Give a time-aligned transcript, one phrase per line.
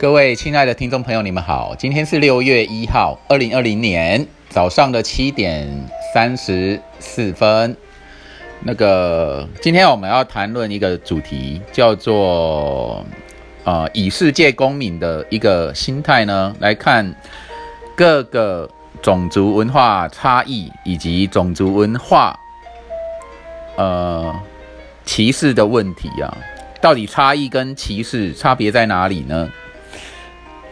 [0.00, 5.68] 各位亲爱的听众朋友，你们好，今天是六月一号，二零二零年早上的七点
[6.14, 7.76] 三十四分。
[8.60, 13.04] 那个，今天我们要谈论一个主题，叫做
[13.64, 17.12] 呃，以世界公民的一个心态呢，来看
[17.96, 18.70] 各个
[19.02, 22.38] 种族文化差异以及种族文化
[23.74, 24.32] 呃
[25.04, 26.38] 歧视的问题啊，
[26.80, 29.50] 到底差异跟歧视差别在哪里呢？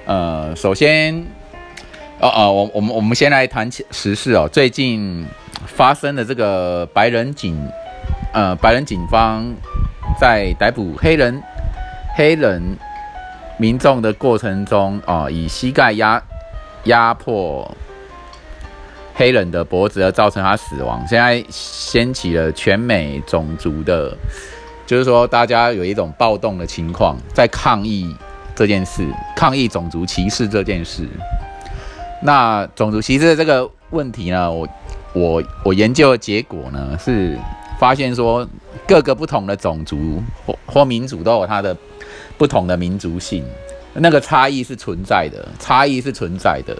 [0.07, 1.15] 呃，首先，
[2.21, 5.27] 哦哦，我我们我们先来谈时事哦，最近。
[5.67, 7.59] 发生的这个白人警，
[8.33, 9.45] 呃，白人警方
[10.19, 11.43] 在逮捕黑人
[12.15, 12.63] 黑人
[13.59, 16.23] 民众的过程中，啊，以膝盖压
[16.85, 17.69] 压迫
[19.15, 21.05] 黑人的脖子而造成他死亡。
[21.09, 24.17] 现在掀起了全美种族的，
[24.87, 28.15] 就是说大家有一种暴动的情况，在抗议
[28.57, 31.07] 这件事，抗议种族歧视这件事。
[32.23, 34.67] 那种族歧视的这个问题呢，我。
[35.13, 37.39] 我我研究的结果呢，是
[37.81, 38.47] 发现说
[38.87, 41.75] 各个不同的种族或或民族都有它的
[42.37, 43.43] 不同的民族性，
[43.95, 46.77] 那个差异是存在的，差异是存在的。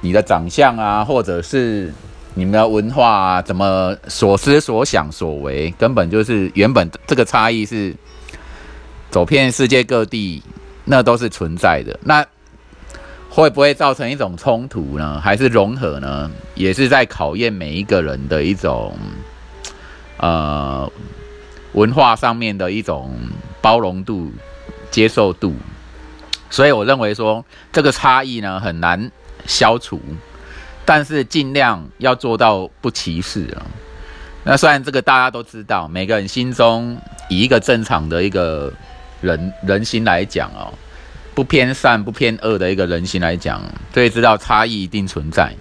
[0.00, 1.94] 你的长相啊，或者是
[2.34, 7.94] 你们的文化啊，怎么所思所想所为，根本就是原本这个差异是
[9.12, 10.42] 走遍世界各地，
[10.88, 11.98] 那都是存在的。
[12.02, 12.24] 那
[13.28, 15.20] 会不会造成一种冲突呢？
[15.20, 16.30] 还是融合呢？
[16.54, 18.96] 也是在考验每一个人的一种，
[20.16, 20.90] 呃，
[21.72, 23.14] 文化上面的一种
[23.60, 24.32] 包容度、
[24.90, 25.54] 接受度。
[26.50, 29.10] 所以我认为说，这个差异呢很难
[29.46, 30.00] 消除，
[30.86, 33.66] 但是尽量要做到不歧视啊。
[34.44, 36.98] 那虽然这个大家都知道，每个人心中
[37.28, 38.72] 以一个正常的一个
[39.20, 40.72] 人人心来讲哦。
[41.34, 43.62] 不偏善不偏恶的一个人心来讲，
[43.94, 45.54] 所以知道差异一定存在。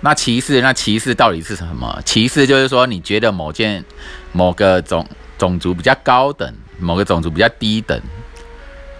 [0.00, 2.02] 那歧视，那歧视到底是什么？
[2.04, 3.84] 歧视就是说，你觉得某件、
[4.32, 5.06] 某个种
[5.38, 8.00] 种族比较高等，某个种族比较低等。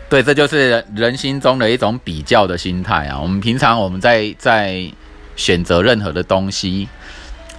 [0.09, 3.19] 对，这就是人心中的一种比较的心态啊。
[3.21, 4.89] 我们平常我们在在
[5.35, 6.89] 选择任何的东西，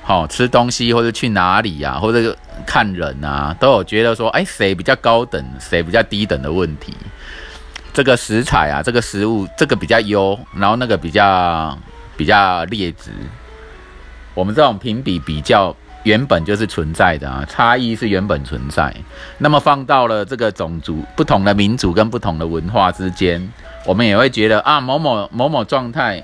[0.03, 6.93] 好吃东西或者去哪里呀，或者看人啊，都有觉得说，哎，谁比较高等，谁比较低等的问题。
[7.93, 11.77] 这个食材啊，这个食物，这个比较优，然后那个比较
[12.17, 13.11] 比较劣质。
[14.33, 18.93] 我们这种评比比较原本就是存在的啊，差异是原本存在。
[19.37, 23.47] 那么放到了这个种族不同的民族跟不同的文化之间，
[23.85, 26.21] 我们也会觉得啊，某某某某状态，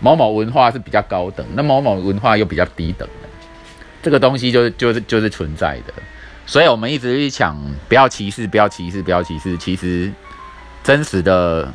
[0.00, 3.28] 某某文化是比较高等，那某某文化又比较低等的。
[4.02, 5.94] 这个东西就是就是就是存在的。
[6.46, 7.56] 所以我们一直去讲
[7.88, 10.12] 不要歧视，不要歧视，不要歧视，其实。
[10.82, 11.70] 真实的，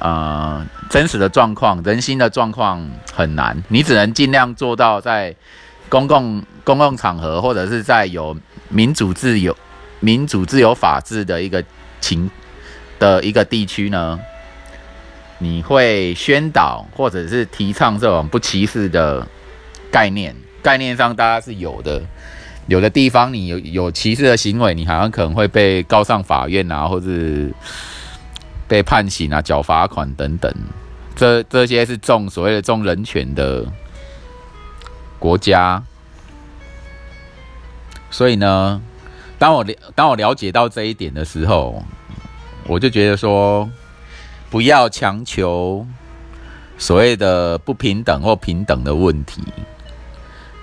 [0.00, 2.84] 呃，真实的状况，人心的状况
[3.14, 5.32] 很难，你只能尽量做到在
[5.88, 8.36] 公共公共场合，或者是在有
[8.68, 9.56] 民主自由、
[10.00, 11.62] 民主自由法治的一个
[12.00, 12.28] 情
[12.98, 14.18] 的一个地区呢，
[15.38, 19.26] 你会宣导或者是提倡这种不歧视的
[19.90, 22.02] 概念，概念上大家是有的，
[22.66, 27.06] 有的地方你有有歧视的行为，你好像可能会被告上法院啊，或者。
[28.68, 30.54] 被判刑啊，缴罚款等等，
[31.16, 33.64] 这这些是重所谓的重人权的
[35.18, 35.82] 国家。
[38.10, 38.82] 所以呢，
[39.38, 41.82] 当我了当我了解到这一点的时候，
[42.66, 43.66] 我就觉得说，
[44.50, 45.86] 不要强求
[46.78, 49.42] 所谓的不平等或平等的问题。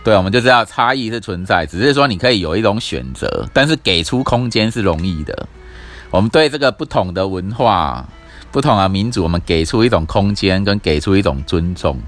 [0.03, 5.47] 对，我们就知道差异是存在，只是说你可以有一种选择，但是给出空间是容易的。
[6.11, 8.07] 我们对这个不同的文化、
[8.51, 11.99] 不同的民族，我们给出一种空间，跟给出一种尊重。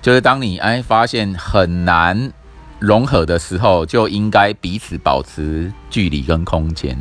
[0.00, 2.32] 就是当你哎发现很难
[2.78, 6.96] 融合的时候，就应该彼此保持距离跟空间。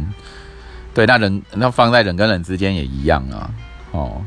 [0.96, 3.54] 对，那人那放在人跟人之间也一样啊。
[3.92, 4.22] 哦，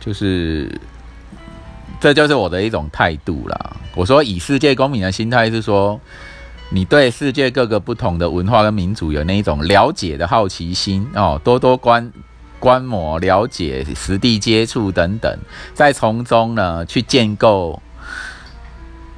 [0.00, 0.80] 就是
[2.00, 3.76] 这就是我的一种态度啦。
[3.94, 6.00] 我说以世界公民的心态是说。
[6.70, 12.12] 你对世界各个不同的文化跟民族有那一种了解的好奇心哦，多多观
[12.58, 15.34] 观摩、了解、实地接触等等，
[15.72, 17.80] 再从中呢去建构、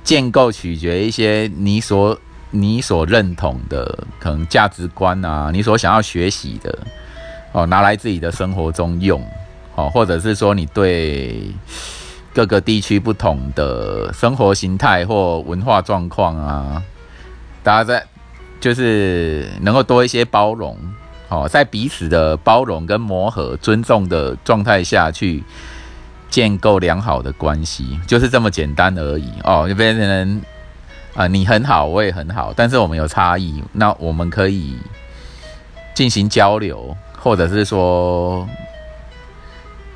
[0.04, 2.16] 建构、取决一些你所
[2.52, 6.78] 你所认同的可能价值观啊，你所想要学习的
[7.52, 9.22] 哦，拿来自己的生活中用
[9.74, 11.52] 哦，或者是说你对
[12.32, 16.82] 各个地区不同的生活形态或文化状况啊。
[17.62, 18.06] 大家在
[18.60, 20.76] 就是能够多一些包容，
[21.28, 25.42] 哦，在彼此的包容跟磨合、尊重的状态下去
[26.30, 29.68] 建构良好的关系，就是这么简单而已哦。
[29.68, 30.42] 就变成
[31.14, 34.76] 啊，你很好，我也很好，但是我们有差异，那我们可以
[35.92, 38.48] 进行交流，或者是说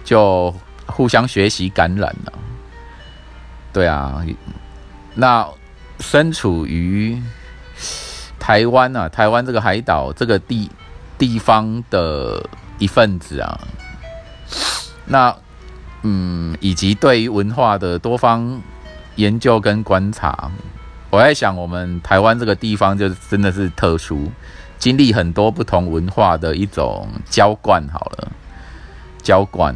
[0.04, 0.54] 就
[0.86, 2.32] 互相学习感染了。
[3.72, 4.24] 对啊，
[5.14, 5.48] 那
[5.98, 7.20] 身处于
[8.38, 10.70] 台湾啊，台湾这个海岛这个地。
[11.16, 12.44] 地方的
[12.76, 13.60] 一份子啊，
[15.06, 15.34] 那
[16.02, 18.60] 嗯，以及对于文化的多方
[19.14, 20.50] 研究跟观察，
[21.10, 24.28] 我在想，我们台湾这个地方就真的是特殊，
[24.84, 27.82] 经历很多不同文化的一种浇灌。
[27.90, 28.30] 好了，
[29.22, 29.74] 浇灌。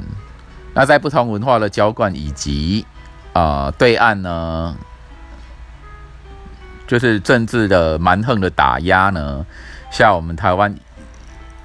[0.74, 2.84] 那在不同文化的浇灌以及
[3.32, 4.76] 啊对岸呢，
[6.86, 9.46] 就是政治的蛮横的打压呢，
[9.90, 10.76] 像我们台湾。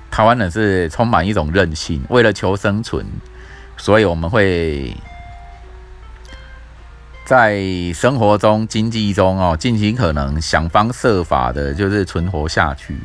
[0.09, 3.03] 台湾人是充满一种韧性，为了求生存，
[3.75, 4.95] 所以我们会
[7.25, 7.59] 在
[7.95, 12.95] 生活中、经济中哦，尽尽可能想方设法的，就是存活下去。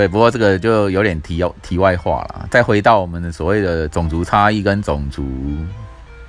[0.00, 2.48] 对，不过这个就有点题题外话了。
[2.50, 5.30] 再回到我们的所谓的种族差异跟种族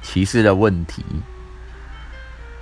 [0.01, 1.05] 歧视的问题，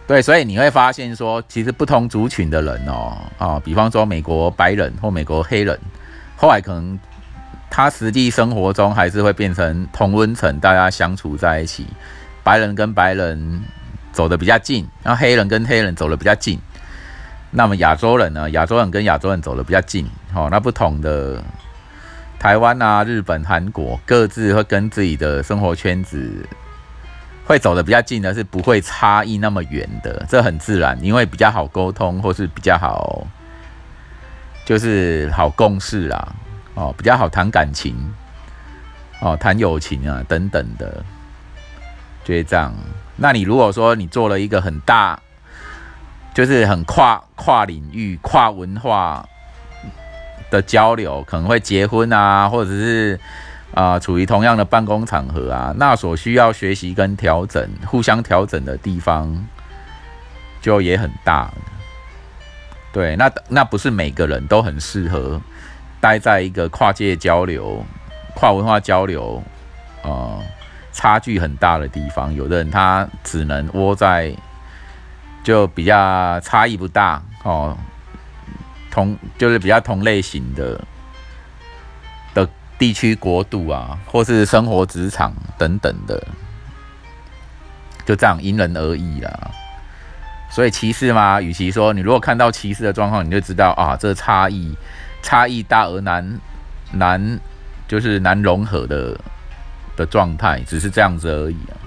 [0.06, 5.76] 对，所以你会发现说，其实不同族群的人哦，啊，比方说美国白人或美国黑人。
[6.38, 7.00] 后来可能
[7.72, 11.88] 他实际生活中还是会变成同温层，大家相处在一起，
[12.44, 13.64] 白人跟白人
[14.12, 16.60] 走的比较近，然后黑人跟黑人走的比较近。
[17.50, 18.48] 那么亚洲人呢？
[18.52, 20.08] 亚洲人跟亚洲人走的比较近。
[20.32, 21.44] 好，那不同的
[22.38, 26.48] 台湾啊、日本、韩国各自会跟自己的生活圈子
[27.46, 33.28] 会走的比较近的，是不会差异那么远的，这很自然，因为比较好沟通，或是比较好。
[34.66, 36.36] 就是好共事啦，
[36.76, 38.14] 哦，比较好谈感情，
[39.20, 41.04] 哦，谈友情啊等等的，
[42.24, 42.72] 就是这样。
[43.16, 45.20] 那你如果说你做了一个很大，
[46.36, 49.28] 就是很跨跨领域、跨文化
[50.50, 53.20] 的交流，可能会结婚啊，或者是
[53.74, 59.46] 啊处于同样的办公场合啊，那所需要学习跟调整、互相调整的地方，
[60.62, 61.52] 就也很大。
[62.92, 65.40] 对，那那不是每个人都很适合
[66.02, 67.86] 待在一个跨界交流、
[68.34, 69.44] 跨文化交流，
[70.02, 70.40] 呃，
[70.92, 72.34] 差距很大的地方。
[72.34, 74.34] 有的人他只能窝在
[75.44, 77.78] 就比较差异不大哦，
[79.00, 80.80] 同就是比较同类型的
[82.34, 82.48] 的
[82.78, 86.22] 地区国度啊，或是生活职场等等的，
[88.06, 89.52] 就这样因人而异啦。
[90.52, 94.76] 所以歧视嘛，与其说你如果看到歧视的状况，你就知道啊，这差异
[95.22, 96.40] 差异大而难
[96.92, 97.40] 难，
[97.88, 99.18] 就是难融合的
[99.96, 101.78] 的状态，只是这样子而已啊。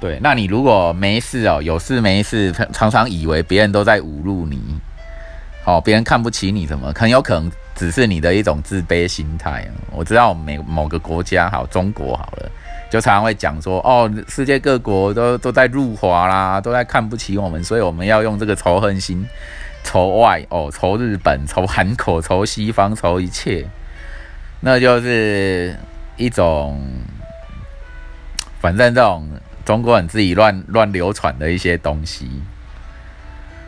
[0.00, 4.60] 对，那你如果没事哦，有事没事，常常以为别人都在侮辱你，
[5.64, 9.66] 好，别人看不起你，什么很有可能只是你的一种自卑心态。
[9.90, 12.50] 我知道每某个国家好，中国好了。
[12.90, 19.26] 就常常会讲说，哦，世界各国都都在入华啦，都在看不起我们，所以我们要用这个仇恨心，
[19.84, 23.68] 仇外哦，仇日本，仇韩国，仇西方，仇一切，
[24.60, 25.76] 那就是
[26.16, 26.80] 一种，
[28.58, 29.28] 反正这种
[29.68, 32.26] 中国人自己乱乱流传的一些东西，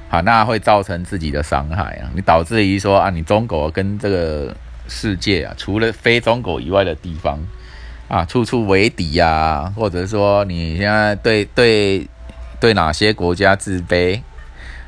[0.09, 4.57] 好，那会造成自己的伤害啊，你导致于说啊，你中国跟这个
[4.89, 7.39] 世界啊，除了非中国以外的地方。
[8.09, 12.09] 啊，处处为敌呀，或者说你现在对对
[12.59, 14.21] 对哪些国家自卑，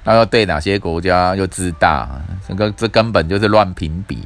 [0.02, 2.08] 然后对哪些国家又自大，
[2.48, 4.18] 这个这根本就是乱评比。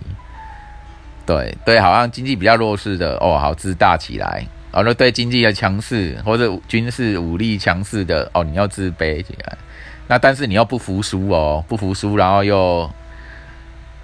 [1.26, 9.56] 对对，好像经济比较弱势的哦，好自大起来；，然后对经济的强势或者军事武力强势的哦，你要自卑起来。
[10.08, 12.90] 那但是你又不服输哦，不服输，然后又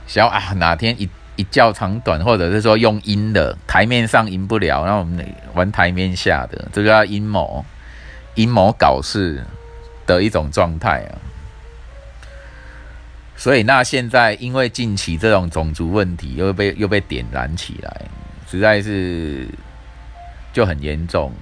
[0.06, 1.08] 想要啊，哪天一。
[1.34, 7.64] 一较长短，或者是说用阴的台面上赢不了，那我们玩台面下的，这个叫阴谋，
[8.34, 9.42] 阴谋搞事
[10.06, 11.16] 的一种状态啊。
[13.34, 18.02] 所以那现在因为近期这种种族问题又被又被点燃起来，
[18.46, 19.48] 实在是
[20.52, 21.32] 就很严重。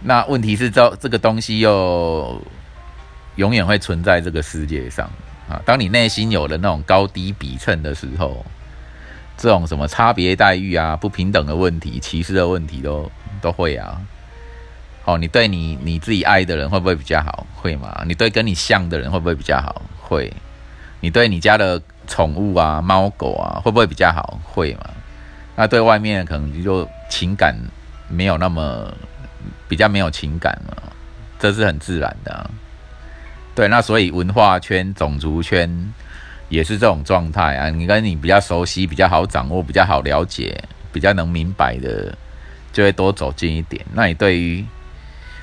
[0.00, 2.40] 那问题是这这个东西又
[3.36, 5.08] 永远会存在这个世界上
[5.48, 5.60] 啊。
[5.64, 8.44] 当你内心有了那种高低比称的时候。
[9.36, 14.00] 这种什么差别待遇啊、不平等的问题、歧视的问题都都会啊。
[15.04, 17.44] 哦，你对你你自己爱的人会不会比较好？
[17.52, 18.04] 会吗？
[18.06, 19.82] 你对跟你像的人会不会比较好？
[20.00, 20.32] 会。
[21.00, 24.38] 你对你家的宠物啊，猫狗啊，会不会比较好？
[24.44, 24.88] 会嘛？
[25.56, 27.58] 那对外面可能就情感
[28.14, 28.94] 没有那么
[29.68, 30.92] 比较没有情感了，
[31.38, 32.50] 这是很自然的。
[33.54, 35.92] 对，那所以文化圈、种族圈
[36.48, 37.68] 也是这种状态啊。
[37.70, 42.16] 你跟你比较熟悉、比较好掌握、比较好了解、比较能明白的，
[42.72, 43.84] 就会多走近一点。
[43.92, 44.64] 那你对于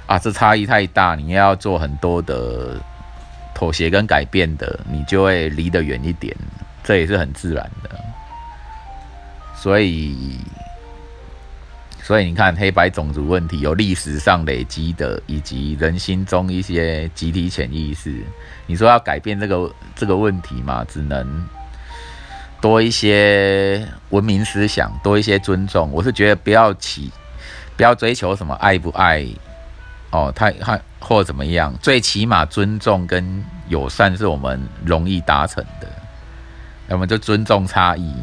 [0.07, 2.81] 啊，这差异太大，你要做很多的
[3.53, 6.35] 妥协跟改变的，你就会离得远一点，
[6.83, 7.89] 这也是很自然的。
[9.55, 10.37] 所以。
[12.11, 18.21] 所以你看，黑白种族问题有历史上累积的，以及人心中一些集体潜意识。
[18.65, 20.83] 你说要改变这个这个问题嘛？
[20.83, 21.47] 只能
[22.59, 25.89] 多一些文明思想，多一些尊重。
[25.89, 27.09] 我是觉得不要起，
[27.77, 29.25] 不要追求什么爱不爱
[30.09, 35.87] 哦，太太或怎么样，最起码尊重跟友善是我们容易达成的。
[36.89, 38.13] 那么就尊重差异。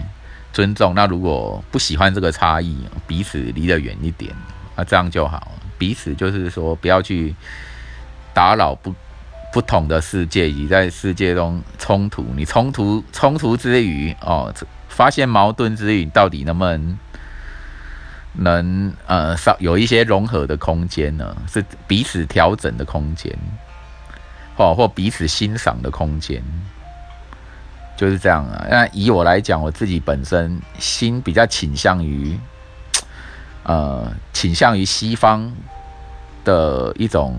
[0.53, 2.77] 尊重，那如果不喜欢这个差异，
[3.07, 4.35] 彼此离得远一点，
[4.77, 5.53] 那这样就好。
[5.79, 7.35] 彼此就是说，不要去
[8.35, 8.93] 打扰不
[9.53, 12.25] 不同的世界，以及在世界中冲突。
[12.35, 14.53] 你冲突冲突之余，哦，
[14.89, 16.99] 发现矛盾之余，到底能不能
[18.33, 21.37] 能呃少有一些融合的空间呢？
[21.47, 23.37] 是彼此调整的空间，
[24.57, 26.43] 或或彼此欣赏的空间。
[27.99, 28.65] 就是这样啊。
[28.71, 32.39] 那以我来讲，我自己本身心比较倾向于，
[33.65, 35.53] 呃，倾向于西方
[36.45, 37.37] 的一种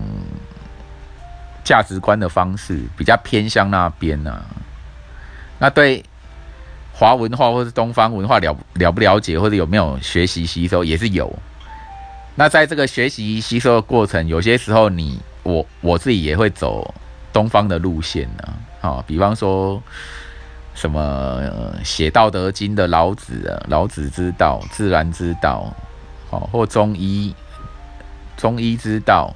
[1.64, 4.44] 价值观的方式，比较偏向那边呢。
[5.58, 6.04] 那对
[6.92, 11.34] 华文化或是东方文化了了不了解，或者有没有学习吸收，也是有。
[12.34, 16.94] 那在这个学习吸收的过程，有些时候你我我自己也会走
[17.32, 18.52] 东方的路线呢。
[18.82, 19.82] 好，比方说。
[20.74, 21.42] 什么
[21.84, 25.72] 写《道德经》的老子啊，老子之道，自然之道，
[26.30, 27.34] 哦，或中医，
[28.36, 29.34] 中医之道，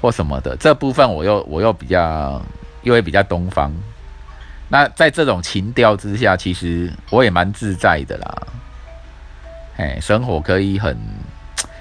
[0.00, 2.42] 或什么的，这部分我又我又比较，
[2.82, 3.72] 又会比较东方。
[4.68, 8.46] 那在这种情调之下，其实我也蛮自在的啦。
[9.76, 10.98] 哎，生活可以很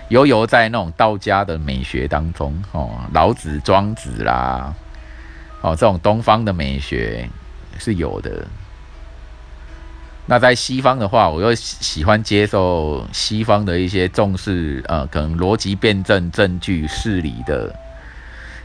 [0.10, 4.74] 悠游在那种道家的美学当中，哦，老子、庄子啦，
[5.62, 7.28] 哦，这种东方的美学
[7.80, 8.46] 是有的。
[10.28, 17.76] 那在西方的话，我又喜欢接受西方的一些重视，呃，可能逻辑辩证、证据、事理的、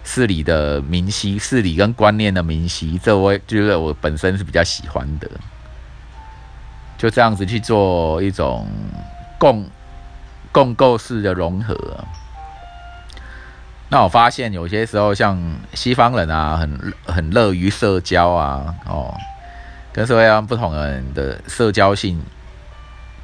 [0.03, 5.31] 事理的明晰、事理跟观念的明晰，这我觉得我本身是比较喜欢的。
[6.97, 8.67] 就这样子去做一种
[9.39, 9.69] 共
[10.51, 11.77] 共构式的融合。
[13.91, 15.39] 那我发现有些时候，像
[15.75, 19.15] 西方人啊，很很乐于社交啊，哦。
[19.93, 22.23] 跟社会上不同人的社交性，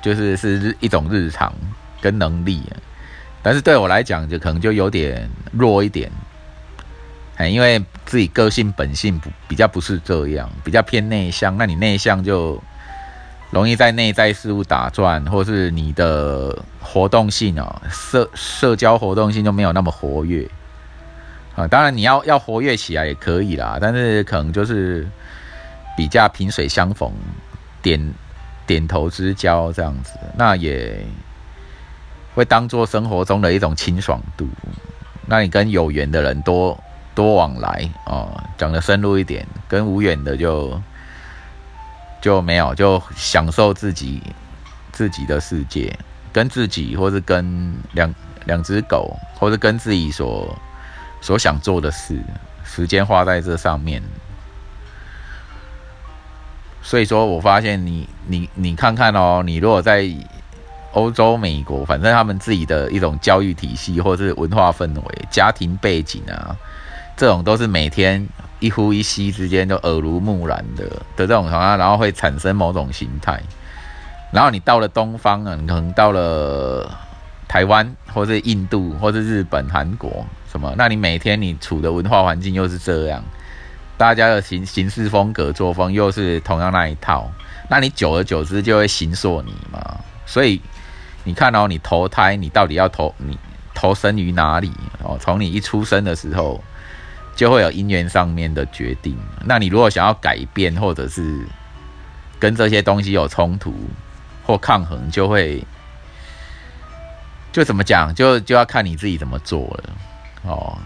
[0.02, 1.52] 就是是一种日常
[2.00, 2.60] 跟能力，
[3.40, 6.10] 但是对我来讲，就可能就有点弱一点，
[7.36, 12.60] 哎，因为自己个性本性不比较不是这样，比较偏内向，那你内向就
[13.52, 20.48] 容易在内在事物打转，或是你的活动性哦，社社交活动性就没有那么活跃
[21.54, 21.64] 啊。
[21.68, 25.06] 当然你要要活跃起来也可以啦，但是可能就是。
[25.96, 27.10] 比较萍水相逢，
[27.80, 28.14] 点
[28.66, 31.04] 点头之交这样子，那也
[32.34, 34.46] 会当做生活中的一种清爽度。
[35.24, 36.78] 那你跟有缘的人多
[37.14, 40.80] 多往来哦，讲的深入一点，跟无缘的就
[42.20, 44.22] 就没有，就享受自己
[44.92, 45.98] 自己的世界，
[46.32, 50.56] 跟自己，或是跟两两只狗，或是跟自己所
[51.20, 52.22] 所想做的事，
[52.64, 54.02] 时间花在这上面。
[56.86, 60.08] 所以说我发现你你你看看哦，你如果在
[60.92, 66.56] 欧洲、美国，反正他们自己的一种教育体系或是文化氛围、家庭背景啊，
[67.16, 68.24] 这种都是每天
[68.60, 70.84] 一呼一吸之间就耳濡目染的
[71.16, 73.42] 的这种情况，然后会产生某种形态。
[74.30, 76.88] 然后你到了东方啊，你可能到了
[77.48, 83.24] 台湾或是印度或是日本、韩国什么，那你每天你处的文化环境又是这样。
[83.98, 87.30] 大家的行行事风格作风又是同样那一套，
[87.68, 89.98] 那你久而久之就会形塑你嘛。
[90.26, 90.60] 所以
[91.24, 93.38] 你看哦，你投胎，你到底要投你
[93.74, 94.70] 投生于哪里
[95.02, 95.18] 哦？
[95.20, 96.62] 从你一出生的时候，
[97.34, 99.16] 就会有姻缘上面的决定。
[99.44, 101.46] 那你如果想要改变，或者是
[102.38, 103.74] 跟这些东西有冲突
[104.44, 105.64] 或抗衡，就会
[107.52, 109.90] 就怎么讲，就就要看你自己怎么做了
[110.42, 110.76] 哦。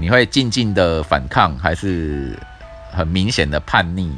[0.00, 2.38] 你会静静的反抗，还是
[2.92, 4.12] 很明显的叛逆，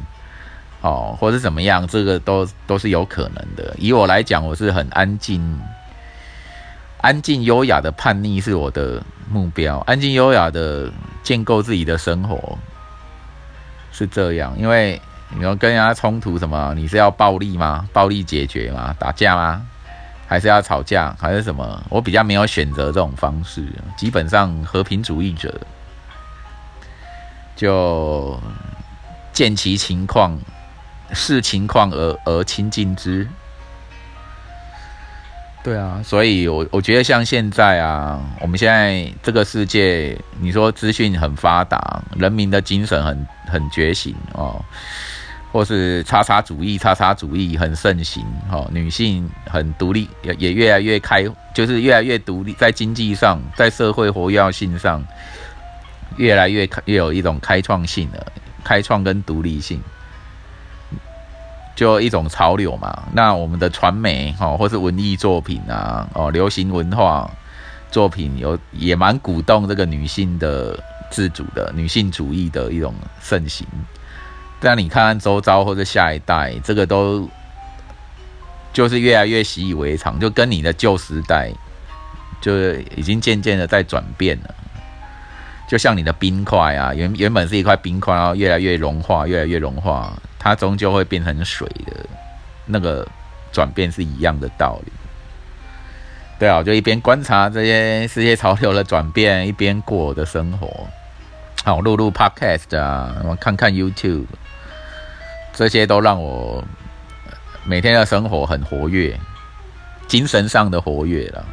[0.82, 3.74] 哦，或者怎么样，这个都都是有可能的。
[3.78, 5.58] 以我来讲，我是很安静、
[7.00, 12.58] 安静优雅的叛逆是我的目标，安静优雅的建构自己的生活
[13.90, 14.54] 是这样。
[14.58, 15.00] 因为
[15.34, 17.88] 你要跟人家冲突什么，你是要暴力吗？
[17.92, 18.94] 暴力解决吗？
[18.98, 19.66] 打架吗？
[20.30, 21.12] 还是要吵架？
[21.18, 21.82] 还是什么？
[21.88, 25.60] 我比较没有选择这种方式，基本上和平主义者
[27.56, 28.38] 就
[29.32, 30.38] 见其情况。
[31.12, 33.26] 视情况而而亲近之，
[35.64, 44.64] 对啊，所以我我觉得像现在啊，我们现在这个世界，你说资讯很发达，人民的精神很很觉醒哦，
[45.52, 55.04] 或是叉叉主义、叉叉主义很盛行哦，女性很独立，也也越来越开，就是越来越独立，在经济上，在社会活跃性上，
[56.16, 58.24] 越来越，越有一种开创性的
[58.62, 59.82] 开创跟独立性。
[61.76, 67.30] 就一种潮流嘛，那我们的传媒哈，或是文艺作品啊，哦，流行文化
[67.90, 70.78] 作品有也蛮鼓动这个女性的
[71.10, 73.66] 自主的女性主义的一种盛行。
[74.60, 77.28] 但你看看周遭或者下一代，这个都
[78.72, 81.50] 就是越来越习以为常，就跟你的旧时代
[82.40, 84.54] 就已经渐渐的在转变了。
[85.68, 90.12] 就像你的冰块啊，原原本是一块冰块，然后越来越融化，越来越融化。
[90.38, 92.06] 它终究会变成水的，
[92.66, 93.06] 那个
[93.52, 94.92] 转变是一样的道理。
[96.38, 100.88] 对啊，我就一边观察这些世界潮流的转变，一边过我的生活。
[101.62, 104.24] 好，录录 Podcast 啊，我看看 YouTube，
[105.60, 106.64] 这些都让我
[107.64, 109.14] 每天的生活很活跃，
[110.06, 111.44] 精神上的活跃了。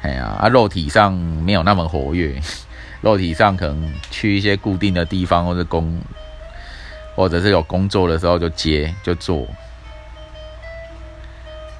[0.00, 2.40] 哎呀，啊，肉体上没有那么活跃，
[3.02, 6.00] 肉体上可能去一些固定的地方或者工。
[7.14, 9.46] 或者是有工作的时候就接就做，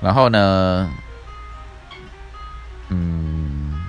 [0.00, 0.88] 然后呢，
[2.90, 3.82] 嗯，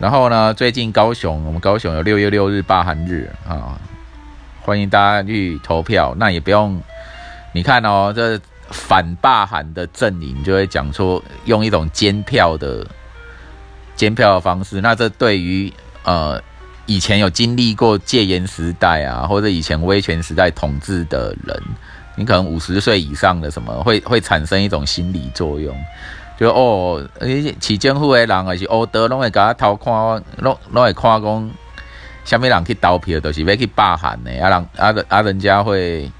[0.00, 3.78] 然后呢，最近高雄我们高雄有六月六日罢韩日啊，
[4.66, 6.12] 欢迎大家去投票。
[6.18, 6.78] 那也不用
[7.52, 12.86] 你看哦，这反罢韩的阵营就会讲说用一种监票的
[13.94, 16.42] 监票的方式，那这对于呃。
[16.88, 21.60] 以前有经历过戒严时代啊，或者以前威权时代统治的人，
[22.14, 25.76] 你可能五十岁以上的什么会会产生一种心理作用，
[26.38, 29.92] 就哦，诶，市政府的人还是欧德拢会甲他偷看，
[30.38, 31.50] 拢拢会看讲，
[32.26, 36.12] 虾米人去投票，都是要去罢韩的，啊人啊啊人家会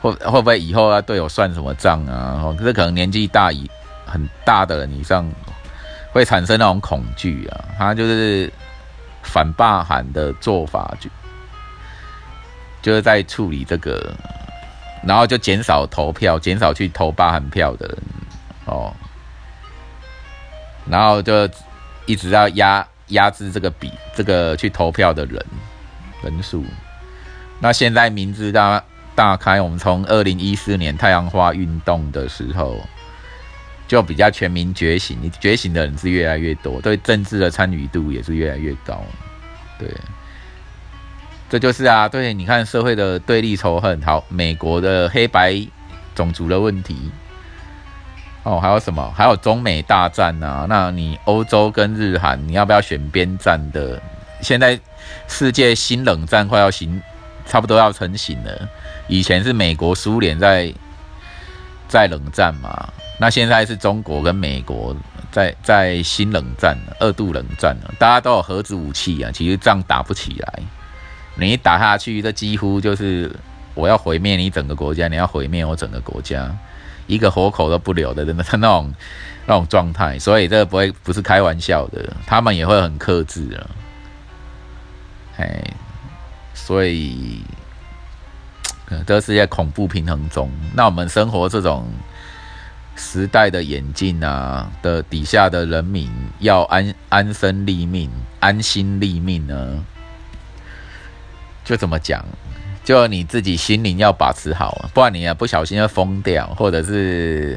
[0.00, 2.38] 会会不会以后要对我算什么账啊？
[2.44, 3.68] 哦可是可能年纪大以
[4.06, 5.28] 很大的人以上
[6.12, 8.48] 会产生那种恐惧啊，他就是。
[9.22, 11.10] 反罢韩的做法就
[12.80, 14.12] 就是在处理这个，
[15.04, 17.98] 然后就减少投票，减少去投罢韩票的人
[18.64, 18.92] 哦，
[20.86, 21.46] 然后就
[22.06, 25.44] 一直要压压制这个比这个去投票的人
[26.22, 26.64] 人数。
[27.60, 28.82] 那现在名字大
[29.14, 32.80] 大开，我们从二零一四年太阳花运动的时候。
[33.88, 39.02] 就比较全民觉醒，你觉醒的人是越来越多，对政治的参与度也是越来越高。
[39.80, 39.92] 对，
[41.48, 45.60] 这就是啊，对，你看社会的对立仇恨，好，美国的黑白
[46.14, 47.10] 种族的问题，
[48.42, 49.12] 哦，还有什么？
[49.14, 50.66] 还有中美大战啊？
[50.68, 54.00] 那你欧洲跟日韩，你要不要选边站的？
[54.40, 54.78] 现在
[55.28, 57.02] 世界新冷战快要形，
[57.44, 58.68] 差不多要成型了。
[59.08, 60.72] 以前是美国、苏联在
[61.88, 62.88] 在冷战嘛。
[63.18, 64.96] 那现在是中国跟美国
[65.30, 70.62] 在在新冷战二度冷战了，大家都有核子武器啊，其实仗打不起来。
[71.34, 73.30] 你一打下去，这几乎就是
[73.74, 76.50] 我要毁灭你整个国家，你要毁灭我整个国家，
[77.10, 78.94] 一个活口都不留的，真 的那种
[79.46, 80.18] 那种状态。
[80.18, 83.70] 所以这个不会不是开玩笑的，他们也会很克制了。
[85.36, 85.62] 哎，
[86.54, 87.42] 所以
[89.06, 90.50] 这是在恐怖平衡中。
[90.74, 91.86] 那我们生活这种。
[92.96, 99.82] 时代的演进啊的底下的人民要安安身立命、安心立命呢？
[101.64, 102.22] 就怎么讲？
[102.90, 107.56] 就你自己心灵要把持好，不然你也不小心会疯掉，或者是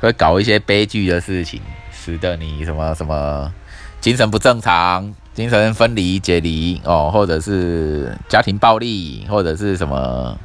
[0.00, 3.50] 会搞一些悲剧的事情，使得你什么什么
[4.02, 10.36] 精神不正常、精神分离、解离哦，或者是家庭暴力，或者是什么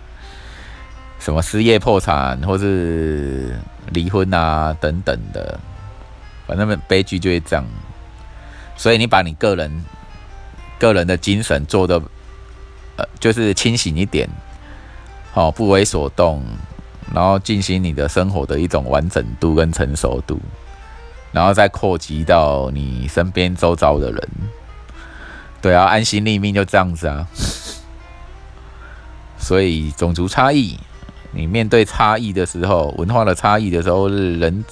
[1.20, 3.54] 什么失业破产，或是。
[3.92, 5.60] 离婚啊，等等的，
[6.48, 7.64] 反正悲剧就会这样。
[8.76, 9.86] 所以你把你个人
[10.80, 12.02] 个人的精神做的，
[12.98, 14.30] 呃，就是清醒一点，
[15.32, 16.44] 好不为所动，
[17.14, 20.40] 然后进行你的生活的一种完整度跟成熟度，
[21.32, 24.30] 然后再扩及到你身边周遭的人。
[25.62, 27.28] 对啊，安心立命就这样子啊。
[29.38, 30.78] 所以种族差异，
[31.32, 34.64] 你面对差异的时候，文化的差异的时候，人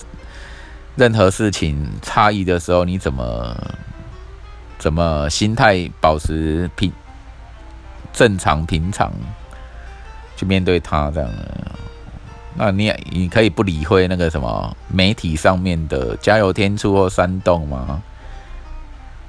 [0.95, 3.55] 任何事情差异的时候，你怎么
[4.79, 6.91] 怎么心态保持平
[8.13, 9.11] 正常平常？
[10.35, 11.29] 去面对他这样，
[12.55, 18.01] 那你你可以不理会那个什么媒体上面的加油添醋或煽动吗？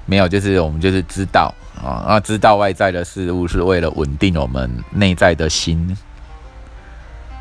[0.06, 5.94] 没有，就是我们就是知道啊，那知道外在的事物是为了稳定我们内在的心，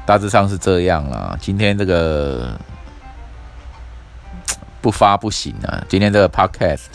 [0.05, 1.37] 大致上是这样啦。
[1.39, 2.59] 今天这个
[4.81, 6.87] 不发不行啊，今天这个 podcast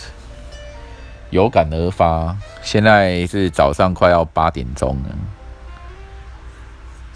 [1.31, 5.17] 有感而发，现在是早上快要八点钟了。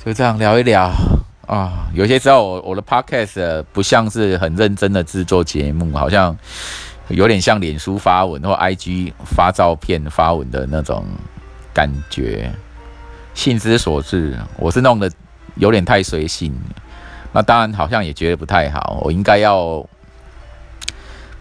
[0.04, 0.90] 就这样聊一聊
[1.46, 6.36] 啊，有些时候我我的 podcast 不像是很认真的制作节目，好像
[7.08, 11.04] 有点像脸书发文或 IG 发照片发文的那种
[11.72, 12.50] 感觉，
[13.32, 15.10] 性之所至，我是弄的
[15.54, 16.52] 有点太随性，
[17.32, 19.86] 那当然好像也觉得不太好，我应该要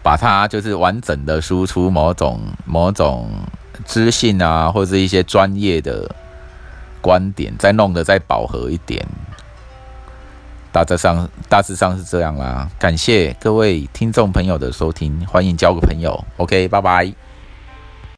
[0.04, 3.30] 把它就是完整的输出某种某种
[3.86, 6.14] 知性啊，或者是一些专业的。
[7.02, 9.04] 观点再弄得再饱和一点，
[10.72, 12.70] 大致上大致上是这样啦。
[12.78, 16.24] 感谢各位听众朋友的收听，欢迎交个朋友。
[16.38, 17.12] OK，拜拜。